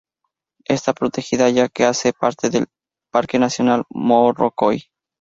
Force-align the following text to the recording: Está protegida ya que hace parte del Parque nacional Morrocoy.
Está 0.65 0.93
protegida 0.95 1.47
ya 1.49 1.69
que 1.69 1.85
hace 1.85 2.11
parte 2.11 2.49
del 2.49 2.65
Parque 3.13 3.37
nacional 3.37 3.83
Morrocoy. 3.91 4.85